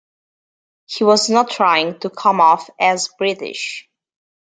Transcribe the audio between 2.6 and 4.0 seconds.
as British.